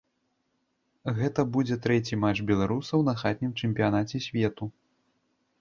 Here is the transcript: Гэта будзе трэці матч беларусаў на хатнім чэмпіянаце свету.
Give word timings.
Гэта 1.19 1.45
будзе 1.57 1.77
трэці 1.83 2.19
матч 2.23 2.39
беларусаў 2.53 3.05
на 3.11 3.15
хатнім 3.25 3.51
чэмпіянаце 3.63 4.17
свету. 4.31 4.63